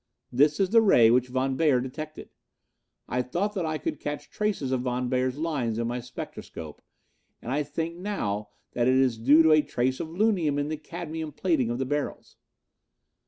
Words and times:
This 0.31 0.59
is 0.59 0.71
the 0.71 0.81
ray 0.81 1.11
which 1.11 1.27
Von 1.27 1.55
Beyer 1.55 1.79
detected. 1.79 2.31
I 3.07 3.21
thought 3.21 3.53
that 3.53 3.67
I 3.67 3.77
could 3.77 3.99
catch 3.99 4.31
traces 4.31 4.71
of 4.71 4.81
Von 4.81 5.09
Beyer's 5.09 5.37
lines 5.37 5.77
in 5.77 5.85
my 5.85 5.99
spectroscope, 5.99 6.81
and 7.39 7.51
I 7.51 7.61
think 7.61 7.97
now 7.97 8.49
that 8.73 8.87
it 8.87 8.95
is 8.95 9.19
due 9.19 9.43
to 9.43 9.51
a 9.51 9.61
trace 9.61 9.99
of 9.99 10.07
lunium 10.09 10.57
in 10.57 10.69
the 10.69 10.77
cadmium 10.77 11.31
plating 11.31 11.69
of 11.69 11.77
the 11.77 11.85
barrels. 11.85 12.35